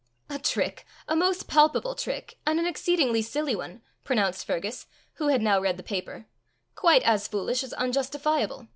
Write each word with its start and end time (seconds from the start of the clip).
"A 0.31 0.39
trick! 0.39 0.83
a 1.07 1.15
most 1.15 1.47
palpable 1.47 1.93
trick! 1.93 2.39
and 2.43 2.59
an 2.59 2.65
exceedingly 2.65 3.21
silly 3.21 3.55
one!" 3.55 3.83
pronounced 4.03 4.47
Fergus, 4.47 4.87
who 5.17 5.27
had 5.27 5.43
now 5.43 5.61
read 5.61 5.77
the 5.77 5.83
paper; 5.83 6.25
"quite 6.73 7.03
as 7.03 7.27
foolish 7.27 7.63
as 7.63 7.71
unjustifiable! 7.75 8.67